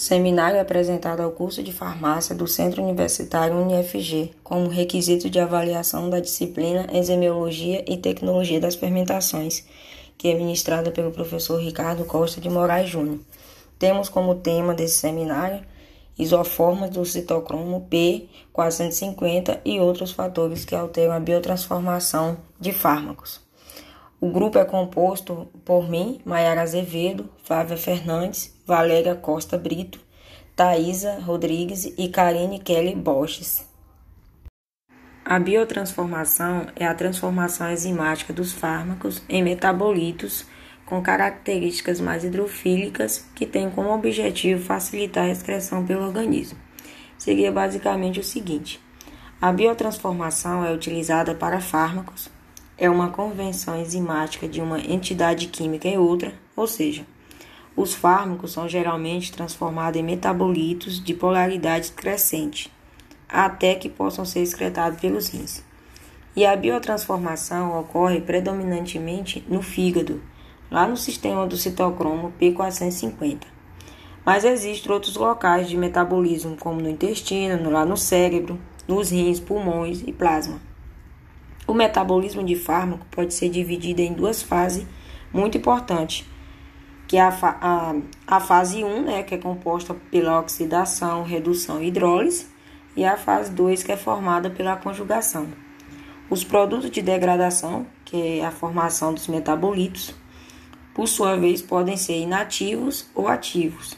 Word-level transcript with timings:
Seminário 0.00 0.58
apresentado 0.58 1.20
ao 1.20 1.30
curso 1.30 1.62
de 1.62 1.74
farmácia 1.74 2.34
do 2.34 2.46
Centro 2.46 2.82
Universitário 2.82 3.54
UniFG 3.54 4.30
como 4.42 4.66
requisito 4.66 5.28
de 5.28 5.38
avaliação 5.38 6.08
da 6.08 6.20
disciplina 6.20 6.86
Enzimiologia 6.90 7.84
e 7.86 7.98
Tecnologia 7.98 8.58
das 8.58 8.74
Fermentações, 8.74 9.62
que 10.16 10.28
é 10.28 10.34
ministrada 10.34 10.90
pelo 10.90 11.10
professor 11.10 11.60
Ricardo 11.60 12.06
Costa 12.06 12.40
de 12.40 12.48
Moraes 12.48 12.88
Júnior. 12.88 13.18
Temos 13.78 14.08
como 14.08 14.36
tema 14.36 14.72
desse 14.72 14.94
seminário 14.94 15.60
isoformas 16.18 16.88
do 16.88 17.04
citocromo 17.04 17.86
P450 17.90 19.60
e 19.66 19.80
outros 19.80 20.12
fatores 20.12 20.64
que 20.64 20.74
alteram 20.74 21.12
a 21.12 21.20
biotransformação 21.20 22.38
de 22.58 22.72
fármacos. 22.72 23.49
O 24.22 24.28
grupo 24.28 24.58
é 24.58 24.64
composto 24.66 25.48
por 25.64 25.88
mim, 25.88 26.20
Maiara 26.26 26.60
Azevedo, 26.60 27.30
Flávia 27.42 27.78
Fernandes, 27.78 28.54
Valéria 28.66 29.14
Costa 29.14 29.56
Brito, 29.56 29.98
Thaisa 30.54 31.18
Rodrigues 31.20 31.86
e 31.96 32.06
Karine 32.08 32.58
Kelly 32.58 32.94
Boches. 32.94 33.66
A 35.24 35.38
biotransformação 35.38 36.66
é 36.76 36.86
a 36.86 36.94
transformação 36.94 37.72
enzimática 37.72 38.30
dos 38.30 38.52
fármacos 38.52 39.22
em 39.26 39.42
metabolitos 39.42 40.44
com 40.84 41.00
características 41.00 41.98
mais 41.98 42.22
hidrofílicas 42.22 43.26
que 43.34 43.46
tem 43.46 43.70
como 43.70 43.88
objetivo 43.88 44.62
facilitar 44.62 45.24
a 45.24 45.30
excreção 45.30 45.86
pelo 45.86 46.04
organismo. 46.04 46.58
Seria 47.16 47.50
basicamente 47.50 48.20
o 48.20 48.24
seguinte: 48.24 48.78
a 49.40 49.50
biotransformação 49.50 50.62
é 50.62 50.70
utilizada 50.74 51.34
para 51.34 51.58
fármacos 51.58 52.28
é 52.80 52.88
uma 52.88 53.10
convenção 53.10 53.78
enzimática 53.78 54.48
de 54.48 54.62
uma 54.62 54.80
entidade 54.80 55.48
química 55.48 55.86
em 55.86 55.98
outra, 55.98 56.32
ou 56.56 56.66
seja, 56.66 57.04
os 57.76 57.94
fármacos 57.94 58.52
são 58.52 58.66
geralmente 58.66 59.30
transformados 59.30 60.00
em 60.00 60.02
metabolitos 60.02 60.98
de 61.04 61.12
polaridade 61.12 61.92
crescente, 61.92 62.72
até 63.28 63.74
que 63.74 63.90
possam 63.90 64.24
ser 64.24 64.40
excretados 64.40 64.98
pelos 64.98 65.28
rins. 65.28 65.62
E 66.34 66.46
a 66.46 66.56
biotransformação 66.56 67.78
ocorre 67.78 68.22
predominantemente 68.22 69.44
no 69.46 69.60
fígado, 69.60 70.22
lá 70.70 70.86
no 70.86 70.96
sistema 70.96 71.46
do 71.46 71.58
citocromo 71.58 72.32
P450. 72.40 73.42
Mas 74.24 74.42
existem 74.42 74.90
outros 74.90 75.16
locais 75.16 75.68
de 75.68 75.76
metabolismo, 75.76 76.56
como 76.56 76.80
no 76.80 76.88
intestino, 76.88 77.68
lá 77.68 77.84
no 77.84 77.96
cérebro, 77.96 78.58
nos 78.88 79.10
rins, 79.10 79.38
pulmões 79.38 80.02
e 80.06 80.12
plasma. 80.12 80.69
O 81.70 81.72
metabolismo 81.72 82.42
de 82.42 82.56
fármaco 82.56 83.06
pode 83.12 83.32
ser 83.32 83.48
dividido 83.48 84.00
em 84.00 84.12
duas 84.12 84.42
fases 84.42 84.84
muito 85.32 85.56
importantes, 85.56 86.26
que 87.06 87.16
é 87.16 87.20
a, 87.20 87.28
a, 87.42 87.94
a 88.26 88.40
fase 88.40 88.82
1, 88.82 89.02
né, 89.02 89.22
que 89.22 89.36
é 89.36 89.38
composta 89.38 89.94
pela 90.10 90.40
oxidação, 90.40 91.22
redução 91.22 91.80
e 91.80 91.86
hidrólise, 91.86 92.48
e 92.96 93.04
a 93.04 93.16
fase 93.16 93.52
2, 93.52 93.84
que 93.84 93.92
é 93.92 93.96
formada 93.96 94.50
pela 94.50 94.74
conjugação. 94.74 95.46
Os 96.28 96.42
produtos 96.42 96.90
de 96.90 97.00
degradação, 97.02 97.86
que 98.04 98.40
é 98.40 98.44
a 98.44 98.50
formação 98.50 99.14
dos 99.14 99.28
metabolitos, 99.28 100.12
por 100.92 101.06
sua 101.06 101.36
vez, 101.36 101.62
podem 101.62 101.96
ser 101.96 102.18
inativos 102.18 103.08
ou 103.14 103.28
ativos. 103.28 103.96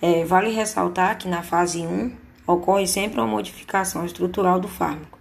É, 0.00 0.24
vale 0.24 0.48
ressaltar 0.48 1.18
que 1.18 1.28
na 1.28 1.42
fase 1.42 1.80
1 1.80 2.12
ocorre 2.46 2.86
sempre 2.86 3.20
uma 3.20 3.26
modificação 3.26 4.06
estrutural 4.06 4.58
do 4.58 4.68
fármaco. 4.68 5.17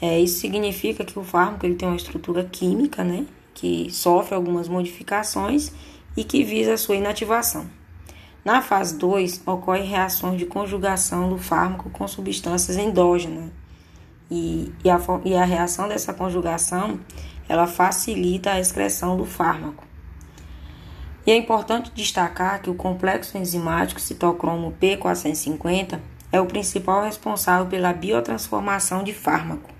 É, 0.00 0.20
isso 0.20 0.40
significa 0.40 1.04
que 1.04 1.18
o 1.18 1.24
fármaco 1.24 1.64
ele 1.64 1.76
tem 1.76 1.88
uma 1.88 1.96
estrutura 1.96 2.44
química, 2.44 3.02
né, 3.04 3.26
que 3.54 3.90
sofre 3.90 4.34
algumas 4.34 4.68
modificações 4.68 5.72
e 6.16 6.24
que 6.24 6.42
visa 6.44 6.74
a 6.74 6.78
sua 6.78 6.96
inativação. 6.96 7.66
Na 8.44 8.60
fase 8.60 8.98
2, 8.98 9.42
ocorrem 9.46 9.86
reações 9.86 10.38
de 10.38 10.44
conjugação 10.44 11.30
do 11.30 11.38
fármaco 11.38 11.88
com 11.90 12.06
substâncias 12.06 12.76
endógenas. 12.76 13.50
E, 14.30 14.72
e, 14.84 14.90
a, 14.90 15.00
e 15.24 15.34
a 15.34 15.44
reação 15.44 15.88
dessa 15.88 16.12
conjugação 16.12 17.00
ela 17.48 17.66
facilita 17.66 18.52
a 18.52 18.60
excreção 18.60 19.16
do 19.16 19.24
fármaco. 19.24 19.84
E 21.26 21.30
é 21.30 21.36
importante 21.36 21.90
destacar 21.94 22.60
que 22.60 22.68
o 22.68 22.74
complexo 22.74 23.38
enzimático 23.38 24.00
citocromo 24.00 24.74
P450 24.80 25.98
é 26.30 26.40
o 26.40 26.46
principal 26.46 27.02
responsável 27.02 27.66
pela 27.66 27.92
biotransformação 27.92 29.02
de 29.02 29.14
fármaco. 29.14 29.70